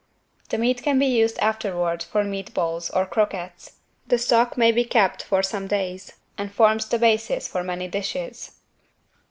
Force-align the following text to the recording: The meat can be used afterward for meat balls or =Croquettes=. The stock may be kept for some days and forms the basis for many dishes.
The 0.49 0.57
meat 0.57 0.81
can 0.81 0.97
be 0.97 1.05
used 1.05 1.37
afterward 1.37 2.01
for 2.01 2.23
meat 2.23 2.55
balls 2.55 2.89
or 2.89 3.05
=Croquettes=. 3.05 3.73
The 4.07 4.17
stock 4.17 4.57
may 4.57 4.71
be 4.71 4.83
kept 4.83 5.21
for 5.21 5.43
some 5.43 5.67
days 5.67 6.13
and 6.39 6.51
forms 6.51 6.87
the 6.89 6.97
basis 6.97 7.47
for 7.47 7.63
many 7.63 7.87
dishes. 7.87 8.53